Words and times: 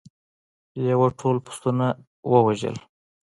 لیوه 0.83 1.07
ټول 1.19 1.35
پسونه 1.45 1.87
وواژه. 2.31 2.71